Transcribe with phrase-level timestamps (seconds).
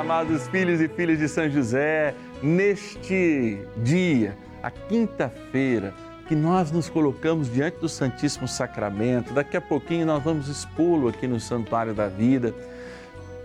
[0.00, 5.92] Amados filhos e filhas de São José, neste dia, a quinta-feira,
[6.26, 11.26] que nós nos colocamos diante do Santíssimo Sacramento, daqui a pouquinho nós vamos expô-lo aqui
[11.26, 12.54] no Santuário da Vida.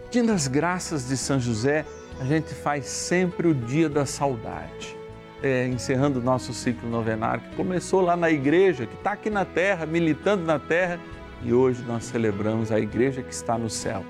[0.10, 1.84] Dia das graças de São José,
[2.22, 4.96] a gente faz sempre o dia da saudade.
[5.44, 9.44] É, encerrando o nosso ciclo novenário, que começou lá na igreja, que está aqui na
[9.44, 11.02] terra, militando na terra,
[11.44, 14.06] e hoje nós celebramos a igreja que está no céu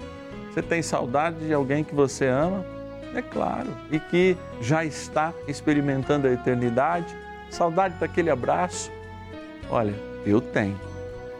[0.55, 2.65] você tem saudade de alguém que você ama?
[3.13, 7.13] É claro, e que já está experimentando a eternidade,
[7.49, 8.89] saudade daquele abraço?
[9.69, 9.93] Olha,
[10.25, 10.79] eu tenho.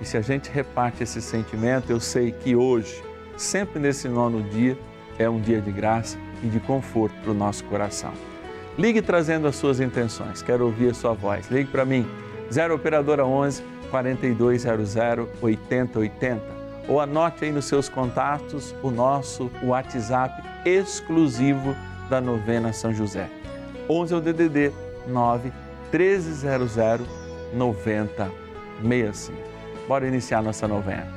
[0.01, 3.01] E se a gente reparte esse sentimento, eu sei que hoje,
[3.37, 4.77] sempre nesse nono dia,
[5.17, 8.11] é um dia de graça e de conforto para o nosso coração.
[8.77, 11.49] Ligue trazendo as suas intenções, quero ouvir a sua voz.
[11.49, 12.05] Ligue para mim,
[12.51, 14.93] 0 Operadora 11 4200
[15.41, 16.54] 8080
[16.87, 21.75] ou anote aí nos seus contatos o nosso WhatsApp exclusivo
[22.09, 23.29] da novena São José.
[23.89, 24.71] 11 é o DDD
[25.07, 25.51] 9
[25.91, 27.07] 1300
[27.53, 29.37] 9065.
[29.87, 31.14] Bora iniciar nossa novena.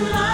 [0.00, 0.33] Possa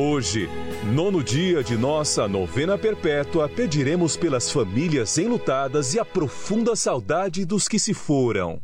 [0.00, 0.48] Hoje,
[0.94, 7.66] nono dia de nossa novena perpétua, pediremos pelas famílias enlutadas e a profunda saudade dos
[7.66, 8.60] que se foram.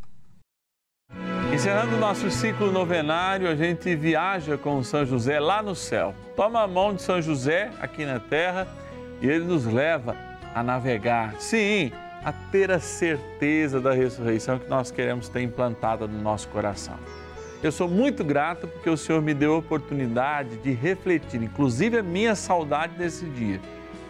[1.53, 6.15] Encerrando o nosso ciclo novenário, a gente viaja com São José lá no céu.
[6.37, 8.69] Toma a mão de São José aqui na terra
[9.21, 10.17] e ele nos leva
[10.55, 11.35] a navegar.
[11.41, 11.91] Sim,
[12.25, 16.97] a ter a certeza da ressurreição que nós queremos ter implantada no nosso coração.
[17.65, 22.03] Eu sou muito grato porque o Senhor me deu a oportunidade de refletir, inclusive a
[22.03, 23.59] minha saudade desse dia.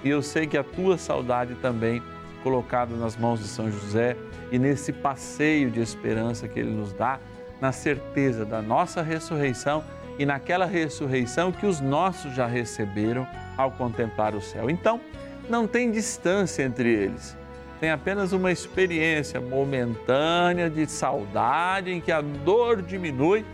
[0.03, 2.03] E eu sei que a tua saudade também,
[2.43, 4.16] colocada nas mãos de São José
[4.50, 7.20] e nesse passeio de esperança que ele nos dá,
[7.60, 9.84] na certeza da nossa ressurreição
[10.19, 13.25] e naquela ressurreição que os nossos já receberam
[13.56, 14.69] ao contemplar o céu.
[14.69, 15.00] Então,
[15.48, 17.37] não tem distância entre eles
[17.84, 23.44] tem apenas uma experiência momentânea de saudade em que a dor diminui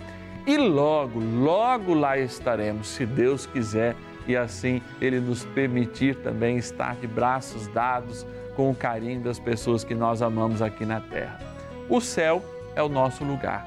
[0.46, 3.96] e logo, logo lá estaremos, se Deus quiser
[4.28, 8.24] e assim Ele nos permitir também estar de braços dados
[8.54, 11.40] com o carinho das pessoas que nós amamos aqui na terra.
[11.88, 12.40] O céu
[12.76, 13.66] é o nosso lugar.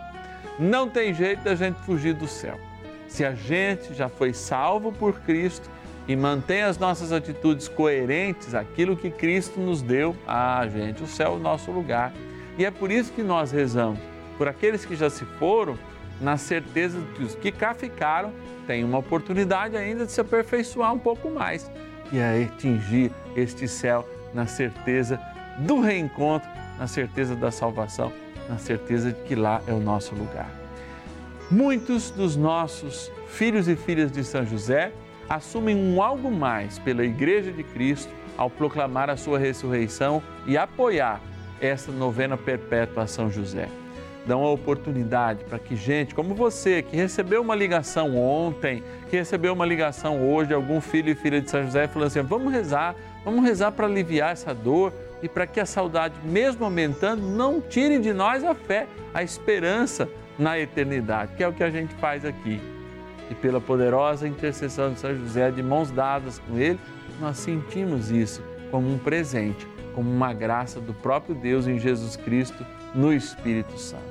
[0.57, 2.57] Não tem jeito da gente fugir do céu.
[3.09, 5.69] Se a gente já foi salvo por Cristo,
[6.07, 11.33] e mantém as nossas atitudes coerentes àquilo que Cristo nos deu, ah, gente, o céu
[11.33, 12.13] é o nosso lugar.
[12.57, 13.99] E é por isso que nós rezamos
[14.37, 15.77] por aqueles que já se foram,
[16.19, 18.31] na certeza de que os que cá ficaram
[18.67, 21.69] têm uma oportunidade ainda de se aperfeiçoar um pouco mais
[22.11, 25.19] e a atingir este céu na certeza
[25.59, 28.11] do reencontro, na certeza da salvação,
[28.47, 30.49] na certeza de que lá é o nosso lugar.
[31.49, 34.91] Muitos dos nossos filhos e filhas de São José
[35.35, 41.21] assumem um algo mais pela Igreja de Cristo ao proclamar a sua ressurreição e apoiar
[41.61, 43.67] esta novena perpétua a São José.
[44.25, 49.51] dão a oportunidade para que gente como você, que recebeu uma ligação ontem, que recebeu
[49.51, 52.95] uma ligação hoje, algum filho e filha de São José, falando assim: vamos rezar,
[53.25, 57.99] vamos rezar para aliviar essa dor e para que a saudade, mesmo aumentando, não tire
[57.99, 60.07] de nós a fé, a esperança
[60.39, 62.72] na eternidade, que é o que a gente faz aqui.
[63.33, 66.79] E pela poderosa intercessão de São José, de mãos dadas com ele,
[67.19, 72.63] nós sentimos isso como um presente, como uma graça do próprio Deus em Jesus Cristo,
[72.93, 74.03] no Espírito Santo.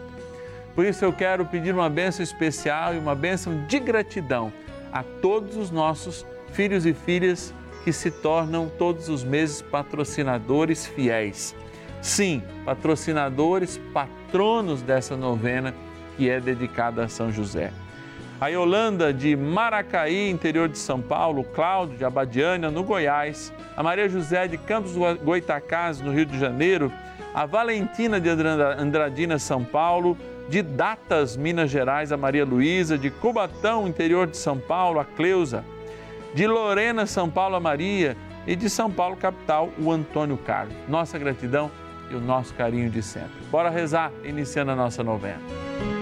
[0.75, 4.53] Por isso eu quero pedir uma bênção especial e uma bênção de gratidão
[4.93, 7.55] a todos os nossos filhos e filhas
[7.85, 11.55] que se tornam todos os meses patrocinadores fiéis.
[12.01, 15.73] Sim, patrocinadores, patronos dessa novena
[16.17, 17.73] que é dedicada a São José.
[18.43, 24.09] A Yolanda de Maracaí, interior de São Paulo, Cláudio de Abadiânia, no Goiás, a Maria
[24.09, 26.93] José de Campos Goitacás, no Rio de Janeiro,
[27.33, 30.19] a Valentina de Andradina, São Paulo,
[30.49, 35.65] de Datas, Minas Gerais, a Maria Luísa, de Cubatão, interior de São Paulo, a Cleusa,
[36.35, 40.75] de Lorena, São Paulo, a Maria e de São Paulo, capital, o Antônio Carlos.
[40.89, 41.71] Nossa gratidão
[42.11, 43.41] e o nosso carinho de sempre.
[43.53, 46.02] Bora rezar, iniciando a nossa novena.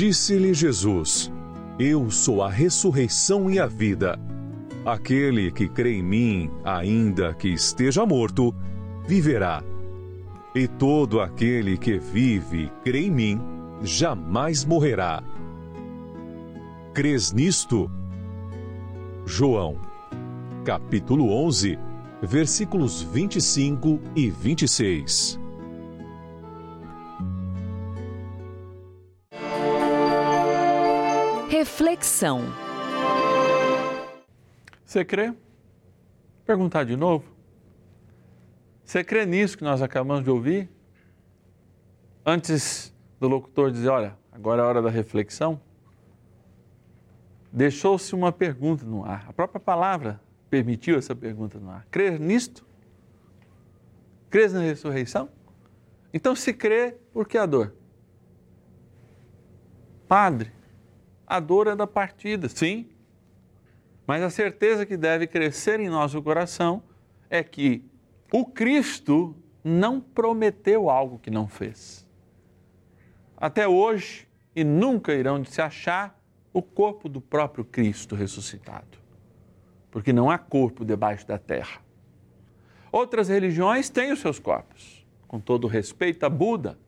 [0.00, 1.30] Disse-lhe Jesus:
[1.78, 4.18] Eu sou a ressurreição e a vida.
[4.82, 8.54] Aquele que crê em mim, ainda que esteja morto,
[9.06, 9.62] viverá.
[10.54, 13.40] E todo aquele que vive e crê em mim,
[13.82, 15.22] jamais morrerá.
[16.94, 17.90] Crês nisto?
[19.26, 19.76] João,
[20.64, 21.78] capítulo 11,
[22.22, 25.39] versículos 25 e 26.
[31.80, 32.42] Reflexão
[34.84, 35.32] você crê?
[36.44, 37.24] Perguntar de novo.
[38.84, 40.68] Você crê nisso que nós acabamos de ouvir?
[42.26, 45.58] Antes do locutor dizer, olha, agora é a hora da reflexão,
[47.50, 49.24] deixou-se uma pergunta no ar.
[49.26, 50.20] A própria palavra
[50.50, 51.86] permitiu essa pergunta no ar.
[51.90, 52.62] Crer nisto?
[54.28, 55.30] Crês na ressurreição?
[56.12, 57.72] Então, se crê, por que a dor?
[60.06, 60.59] Padre,
[61.30, 62.88] a dor é da partida, sim,
[64.04, 66.82] mas a certeza que deve crescer em nosso coração
[67.30, 67.88] é que
[68.32, 72.06] O Cristo não prometeu algo que não fez.
[73.36, 76.16] Até hoje, e nunca irão se achar
[76.52, 78.98] o corpo do próprio Cristo ressuscitado,
[79.90, 81.80] porque não há corpo debaixo da terra.
[82.92, 85.06] Outras religiões têm os seus corpos.
[85.26, 86.78] Com todo respeito a Buda,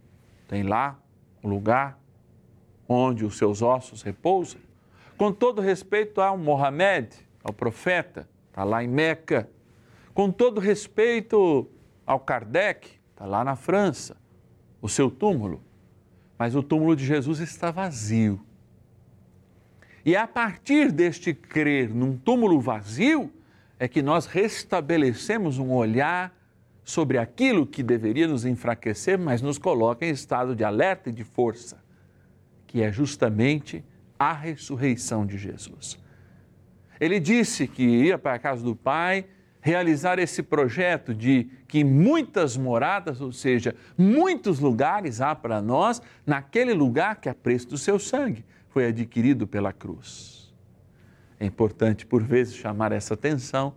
[0.49, 1.01] tem lá
[1.43, 1.99] o lugar
[2.89, 4.61] onde os seus ossos repousam.
[5.17, 9.49] Com todo respeito ao Mohamed, ao profeta, está lá em Meca.
[10.15, 11.69] Com todo respeito
[12.07, 14.17] ao Kardec, está lá na França,
[14.81, 15.63] o seu túmulo.
[16.39, 18.41] Mas o túmulo de Jesus está vazio.
[20.05, 23.33] E a partir deste crer num túmulo vazio,
[23.79, 26.33] é que nós restabelecemos um olhar
[26.85, 31.25] sobre aquilo que deveria nos enfraquecer, mas nos coloca em estado de alerta e de
[31.25, 31.82] força,
[32.73, 33.85] que é justamente
[34.19, 35.99] a ressurreição de Jesus.
[36.99, 39.27] Ele disse que ia para a casa do Pai
[39.61, 46.73] realizar esse projeto de que muitas moradas, ou seja, muitos lugares há para nós, naquele
[46.73, 50.51] lugar que a preço do seu sangue foi adquirido pela cruz.
[51.39, 53.75] É importante, por vezes, chamar essa atenção.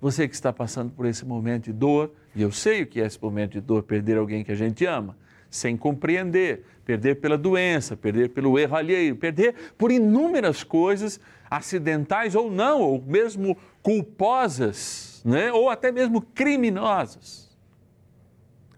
[0.00, 3.06] Você que está passando por esse momento de dor, e eu sei o que é
[3.06, 5.16] esse momento de dor, perder alguém que a gente ama,
[5.50, 12.50] sem compreender, perder pela doença, perder pelo erro alheio, perder por inúmeras coisas, acidentais ou
[12.50, 15.52] não, ou mesmo culposas, né?
[15.52, 17.46] ou até mesmo criminosas.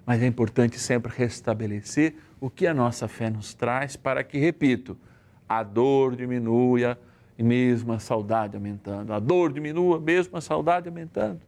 [0.06, 4.96] Mas é importante sempre restabelecer o que a nossa fé nos traz para que, repito,
[5.48, 6.98] a dor diminua
[7.36, 9.12] e mesmo a saudade aumentando.
[9.12, 11.40] A dor diminua, mesmo a saudade aumentando.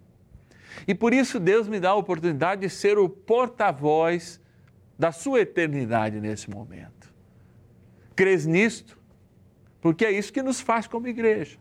[0.86, 4.40] E por isso Deus me dá a oportunidade de ser o porta-voz
[5.00, 7.10] da sua eternidade nesse momento.
[8.14, 8.98] Crês nisto?
[9.80, 11.56] Porque é isso que nos faz como igreja.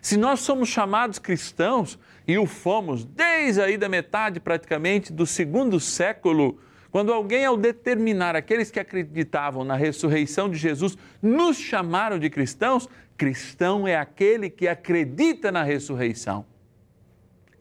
[0.00, 5.80] Se nós somos chamados cristãos, e o fomos desde aí da metade praticamente do segundo
[5.80, 6.60] século,
[6.92, 12.88] quando alguém, ao determinar aqueles que acreditavam na ressurreição de Jesus, nos chamaram de cristãos,
[13.16, 16.46] cristão é aquele que acredita na ressurreição.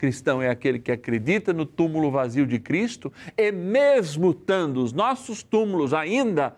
[0.03, 5.43] Cristão é aquele que acredita no túmulo vazio de Cristo e, mesmo estando os nossos
[5.43, 6.57] túmulos ainda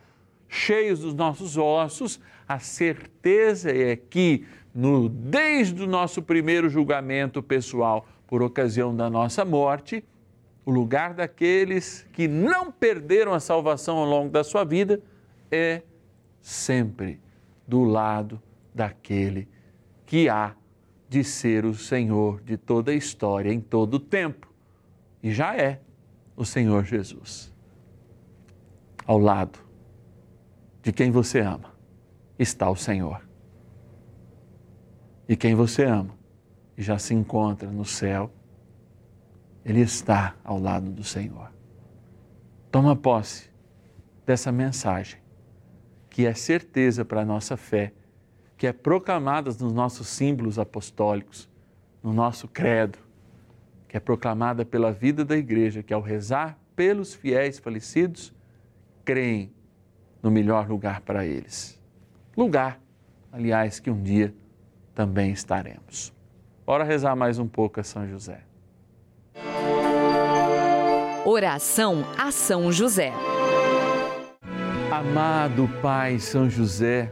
[0.50, 8.08] cheios dos nossos ossos, a certeza é que, no, desde o nosso primeiro julgamento pessoal,
[8.26, 10.04] por ocasião da nossa morte,
[10.66, 15.00] o lugar daqueles que não perderam a salvação ao longo da sua vida
[15.52, 15.84] é
[16.42, 17.20] sempre
[17.68, 18.42] do lado
[18.74, 19.48] daquele
[20.04, 20.56] que há
[21.16, 24.54] de ser o Senhor de toda a história, em todo o tempo.
[25.24, 25.80] E já é
[26.36, 27.54] o Senhor Jesus.
[29.06, 29.58] Ao lado
[30.82, 31.74] de quem você ama
[32.38, 33.26] está o Senhor.
[35.26, 36.14] E quem você ama
[36.78, 38.30] e já se encontra no céu
[39.64, 41.50] ele está ao lado do Senhor.
[42.70, 43.50] Toma posse
[44.26, 45.22] dessa mensagem,
[46.10, 47.94] que é certeza para a nossa fé,
[48.58, 51.50] que é proclamada nos nossos símbolos apostólicos,
[52.02, 52.98] no nosso credo,
[53.88, 58.34] que é proclamada pela vida da igreja, que ao rezar pelos fiéis falecidos,
[59.04, 59.52] creem
[60.22, 61.80] no melhor lugar para eles.
[62.36, 62.80] Lugar,
[63.32, 64.34] aliás, que um dia
[64.94, 66.14] também estaremos.
[66.66, 68.42] Bora rezar mais um pouco a São José.
[71.24, 73.14] Oração a São José.
[74.92, 77.12] Amado Pai São José,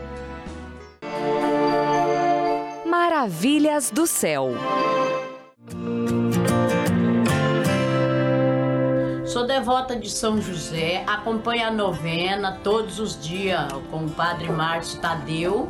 [3.21, 4.49] Maravilhas do céu.
[9.27, 14.99] Sou devota de São José, acompanho a novena todos os dias com o Padre Márcio
[14.99, 15.69] Tadeu.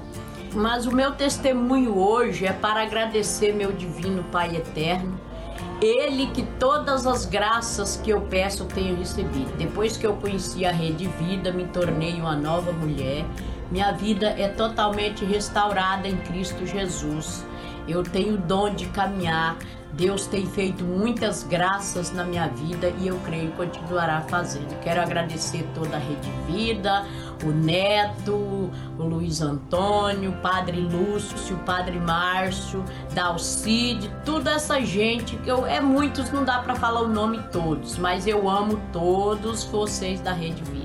[0.54, 5.20] Mas o meu testemunho hoje é para agradecer meu divino Pai eterno.
[5.82, 9.58] Ele que todas as graças que eu peço eu tenho recebido.
[9.58, 13.26] Depois que eu conheci a Rede Vida, me tornei uma nova mulher.
[13.72, 17.46] Minha vida é totalmente restaurada em Cristo Jesus.
[17.88, 19.58] Eu tenho o dom de caminhar.
[19.94, 24.78] Deus tem feito muitas graças na minha vida e eu creio que continuará fazendo.
[24.82, 27.06] Quero agradecer toda a Rede Vida,
[27.44, 35.36] o Neto, o Luiz Antônio, o Padre Lúcio, o Padre Márcio, Dalcide, toda essa gente
[35.38, 39.66] que eu é muitos, não dá para falar o nome todos, mas eu amo todos
[39.66, 40.81] vocês da Rede Vida.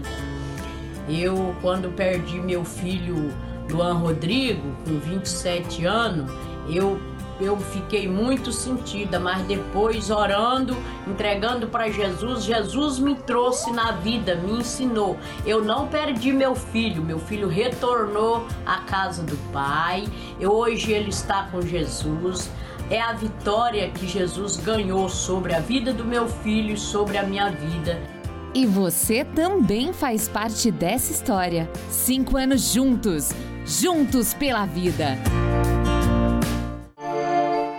[1.09, 3.33] Eu quando perdi meu filho
[3.71, 6.31] Luan Rodrigo com 27 anos,
[6.69, 6.99] eu
[7.39, 10.75] eu fiquei muito sentida, mas depois orando,
[11.07, 15.19] entregando para Jesus, Jesus me trouxe na vida, me ensinou.
[15.45, 20.09] Eu não perdi meu filho, meu filho retornou à casa do Pai.
[20.41, 22.51] Eu, hoje ele está com Jesus.
[22.89, 27.23] É a vitória que Jesus ganhou sobre a vida do meu filho e sobre a
[27.23, 28.16] minha vida.
[28.57, 31.69] E você também faz parte dessa história.
[31.91, 33.29] Cinco anos juntos,
[33.67, 35.19] juntos pela vida.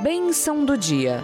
[0.04, 1.24] Bênção do dia.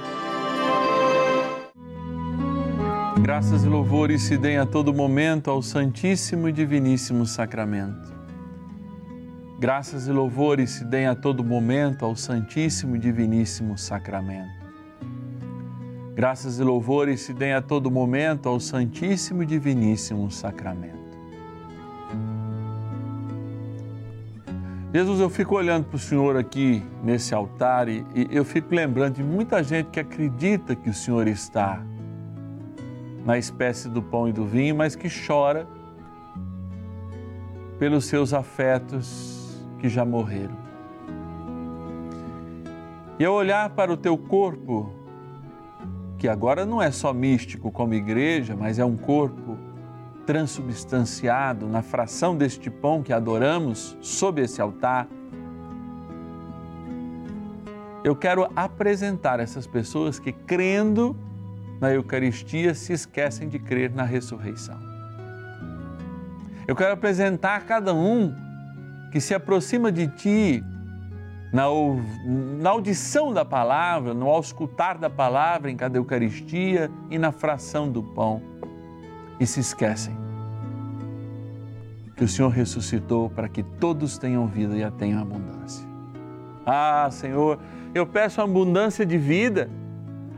[3.22, 8.12] Graças e louvores se deem a todo momento ao Santíssimo e Diviníssimo Sacramento.
[9.60, 14.63] Graças e louvores se deem a todo momento ao Santíssimo e Diviníssimo Sacramento.
[16.16, 21.02] Graças e louvores se deem a todo momento ao Santíssimo e Diviníssimo Sacramento.
[24.94, 29.24] Jesus, eu fico olhando para o Senhor aqui nesse altar e, eu fico lembrando de
[29.24, 31.84] muita gente que acredita que o Senhor está
[33.26, 35.68] na espécie do pão e do vinho, mas que chora
[37.80, 40.56] pelos seus afetos que já morreram.
[43.18, 45.03] E ao olhar para o teu corpo,
[46.24, 49.58] que agora não é só místico como igreja, mas é um corpo
[50.26, 55.06] transubstanciado na fração deste pão que adoramos sob esse altar,
[58.06, 61.14] eu quero apresentar essas pessoas que, crendo
[61.82, 64.80] na Eucaristia, se esquecem de crer na ressurreição.
[66.66, 68.34] Eu quero apresentar cada um
[69.12, 70.64] que se aproxima de Ti
[71.54, 71.66] na,
[72.60, 78.02] na audição da palavra, no auscultar da palavra em cada Eucaristia e na fração do
[78.02, 78.42] pão
[79.40, 80.24] e se esquecem
[82.16, 85.86] que o Senhor ressuscitou para que todos tenham vida e a tenham abundância.
[86.66, 87.60] Ah, Senhor,
[87.94, 89.70] eu peço abundância de vida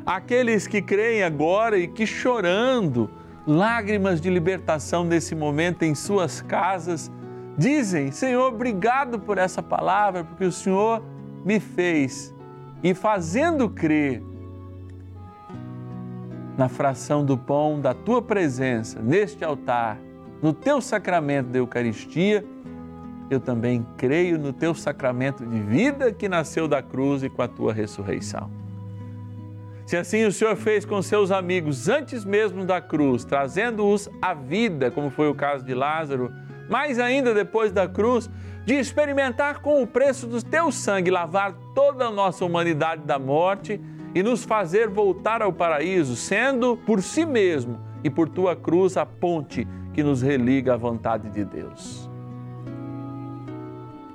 [0.06, 3.10] àqueles que creem agora e que chorando,
[3.46, 7.12] lágrimas de libertação nesse momento em suas casas,
[7.58, 11.02] dizem: Senhor, obrigado por essa palavra, porque o Senhor
[11.44, 12.34] me fez
[12.84, 14.22] e fazendo crer
[16.58, 20.00] na fração do pão da tua presença neste altar,
[20.42, 22.46] no teu sacramento da Eucaristia,
[23.30, 27.48] eu também creio no teu sacramento de vida que nasceu da cruz e com a
[27.48, 28.50] tua ressurreição.
[29.86, 34.90] Se assim o Senhor fez com seus amigos antes mesmo da cruz, trazendo-os à vida,
[34.90, 36.32] como foi o caso de Lázaro,
[36.70, 38.30] mais ainda depois da cruz,
[38.66, 43.80] de experimentar com o preço do teu sangue lavar toda a nossa humanidade da morte
[44.14, 49.06] e nos fazer voltar ao paraíso, sendo por si mesmo e por tua cruz a
[49.06, 52.10] ponte que nos religa à vontade de Deus.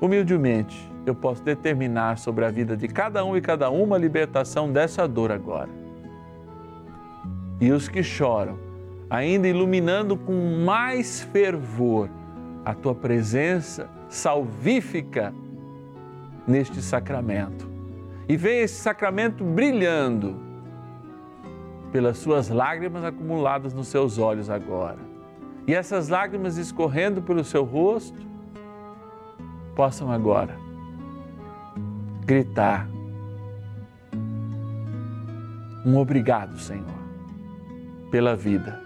[0.00, 4.72] Humildemente, eu posso determinar sobre a vida de cada um e cada uma a libertação
[4.72, 5.68] dessa dor agora.
[7.60, 8.58] E os que choram,
[9.08, 12.08] ainda iluminando com mais fervor
[12.64, 15.32] a tua presença salvífica
[16.46, 17.68] neste sacramento.
[18.28, 20.36] E vem esse sacramento brilhando
[21.92, 24.98] pelas suas lágrimas acumuladas nos seus olhos agora.
[25.66, 28.18] E essas lágrimas escorrendo pelo seu rosto,
[29.74, 30.56] possam agora
[32.24, 32.88] gritar
[35.84, 36.84] um obrigado, Senhor,
[38.10, 38.82] pela vida,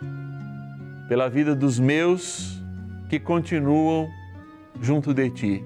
[1.09, 2.54] pela vida dos meus
[3.15, 4.11] que continuam
[4.81, 5.65] junto de Ti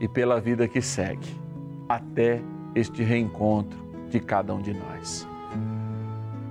[0.00, 1.40] e pela vida que segue
[1.88, 2.40] até
[2.74, 3.78] este reencontro
[4.10, 5.28] de cada um de nós.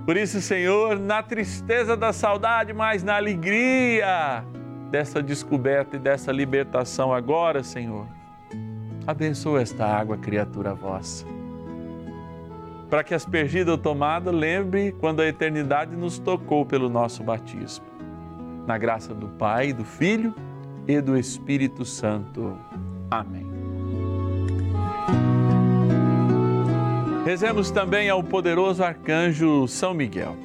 [0.06, 4.42] Por isso, Senhor, na tristeza da saudade, mas na alegria
[4.90, 8.06] dessa descoberta e dessa libertação agora, Senhor,
[9.06, 11.26] abençoa esta água, criatura vossa.
[12.88, 17.91] Para que aspergida ou tomada, lembre quando a eternidade nos tocou pelo nosso batismo.
[18.66, 20.34] Na graça do Pai, do Filho
[20.86, 22.56] e do Espírito Santo.
[23.10, 23.46] Amém.
[27.24, 30.36] Rezemos também ao poderoso arcanjo São Miguel.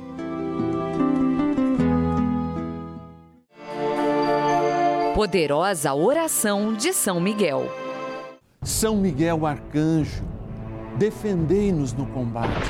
[5.16, 7.66] Poderosa oração de São Miguel.
[8.62, 10.24] São Miguel arcanjo,
[11.00, 12.70] defendei-nos no combate.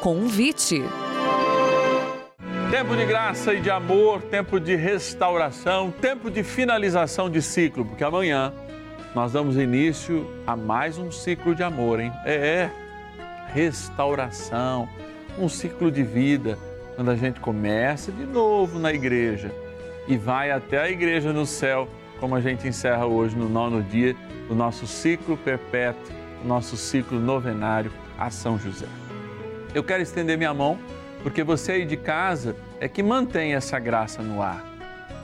[0.00, 0.82] Convite.
[2.70, 8.02] Tempo de graça e de amor, tempo de restauração, tempo de finalização de ciclo, porque
[8.02, 8.50] amanhã
[9.14, 12.10] nós damos início a mais um ciclo de amor, hein?
[12.24, 12.72] É, é.
[13.52, 14.88] restauração,
[15.38, 16.56] um ciclo de vida,
[16.96, 19.52] quando a gente começa de novo na igreja
[20.08, 21.86] e vai até a igreja no céu,
[22.18, 24.16] como a gente encerra hoje no nono dia
[24.48, 28.86] do nosso ciclo perpétuo, o nosso ciclo novenário a São José.
[29.74, 30.78] Eu quero estender minha mão,
[31.22, 34.64] porque você aí de casa é que mantém essa graça no ar.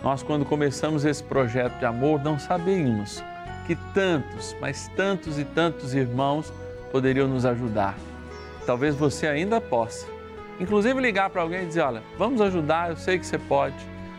[0.05, 3.23] Nós, quando começamos esse projeto de amor, não sabíamos
[3.67, 6.53] que tantos, mas tantos e tantos irmãos
[6.93, 7.97] poderiam nos ajudar.
[8.65, 10.07] Talvez você ainda possa.
[10.61, 13.77] Inclusive ligar para alguém e dizer: Olha, vamos ajudar, eu sei que você pode.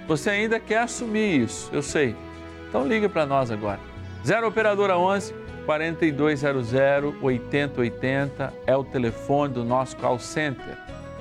[0.08, 2.16] Você ainda quer assumir isso, eu sei.
[2.68, 3.80] Então liga para nós agora.
[4.26, 5.34] 0 Operadora 11
[5.68, 6.74] 4200
[7.22, 10.78] 8080 é o telefone do nosso call center.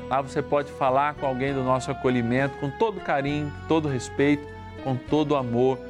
[0.09, 4.47] Lá você pode falar com alguém do nosso acolhimento com todo carinho, todo respeito,
[4.85, 5.81] com todo amor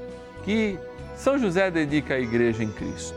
[0.42, 0.79] que
[1.14, 3.14] São José dedica à igreja em Cristo.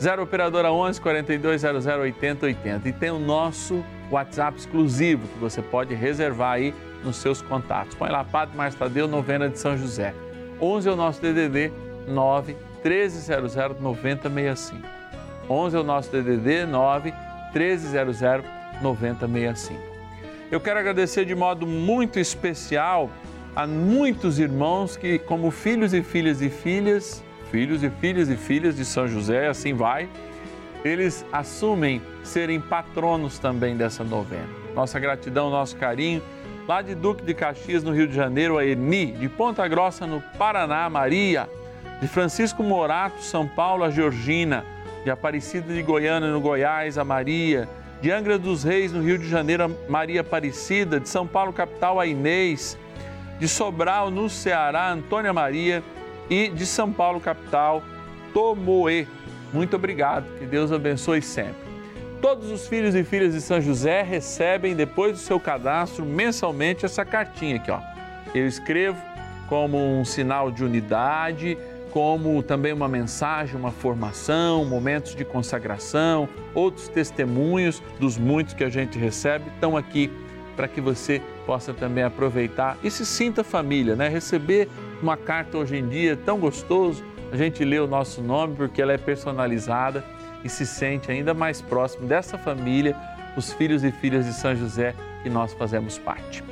[0.00, 6.52] 0 Operadora 11 4200 8080 e tem o nosso WhatsApp exclusivo que você pode reservar
[6.52, 7.96] aí nos seus contatos.
[7.96, 10.14] Põe lá Padre Tadeu, novena de São José.
[10.60, 11.72] 11 é o nosso DDD
[12.06, 14.86] 9 1300 9065.
[15.48, 17.12] 11 é o nosso DDD 9
[17.52, 18.20] 1300
[18.80, 19.80] 9065.
[20.50, 23.10] Eu quero agradecer de modo muito especial
[23.54, 28.76] a muitos irmãos que, como filhos e filhas e filhas, filhos e filhas e filhas
[28.76, 30.08] de São José, assim vai,
[30.84, 34.48] eles assumem serem patronos também dessa novena.
[34.74, 36.22] Nossa gratidão, nosso carinho.
[36.66, 40.20] Lá de Duque de Caxias, no Rio de Janeiro, a Eni, de Ponta Grossa, no
[40.38, 41.48] Paraná, Maria,
[42.00, 44.64] de Francisco Morato, São Paulo, a Georgina,
[45.04, 47.68] de Aparecida de Goiânia, no Goiás, a Maria,
[48.00, 52.00] de Angra dos Reis, no Rio de Janeiro, a Maria Aparecida, de São Paulo, capital,
[52.00, 52.78] a Inês,
[53.38, 55.82] de Sobral, no Ceará, Antônia Maria
[56.28, 57.82] e de São Paulo, capital,
[58.32, 59.06] Tomoe.
[59.52, 61.70] Muito obrigado, que Deus abençoe sempre.
[62.22, 67.04] Todos os filhos e filhas de São José recebem, depois do seu cadastro, mensalmente essa
[67.04, 67.70] cartinha aqui.
[67.70, 67.80] Ó.
[68.34, 68.98] Eu escrevo
[69.48, 71.58] como um sinal de unidade,
[71.90, 78.68] como também uma mensagem, uma formação, momentos de consagração, outros testemunhos dos muitos que a
[78.68, 80.10] gente recebe estão aqui
[80.56, 84.08] para que você possa também aproveitar e se sinta família, né?
[84.08, 84.68] Receber
[85.02, 88.82] uma carta hoje em dia é tão gostoso, a gente lê o nosso nome porque
[88.82, 90.04] ela é personalizada
[90.44, 92.96] e se sente ainda mais próximo dessa família,
[93.36, 96.42] os filhos e filhas de São José que nós fazemos parte.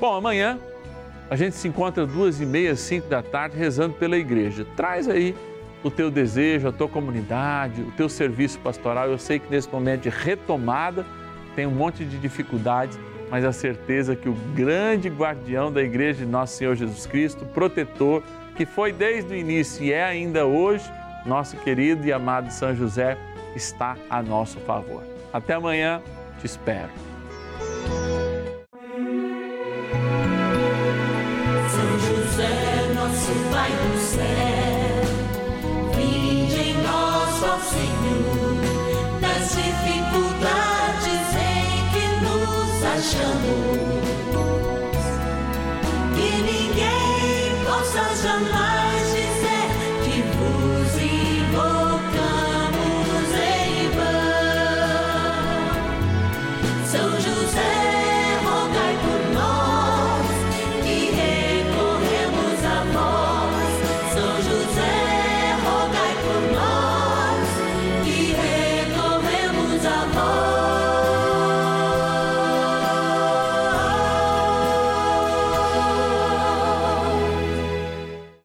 [0.00, 0.58] Bom, amanhã
[1.28, 4.66] a gente se encontra duas e meia, cinco da tarde, rezando pela igreja.
[4.76, 5.34] Traz aí
[5.82, 9.08] o teu desejo, a tua comunidade, o teu serviço pastoral.
[9.08, 11.04] Eu sei que nesse momento de retomada
[11.54, 12.98] tem um monte de dificuldades,
[13.30, 18.22] mas a certeza que o grande guardião da igreja de Nosso Senhor Jesus Cristo, protetor,
[18.54, 20.84] que foi desde o início e é ainda hoje,
[21.24, 23.18] nosso querido e amado São José,
[23.54, 25.02] está a nosso favor.
[25.32, 26.00] Até amanhã,
[26.38, 27.15] te espero.
[33.66, 35.02] Do céu,
[35.96, 43.45] vinde em nós, ó Senhor, das dificuldades em que nos achamos.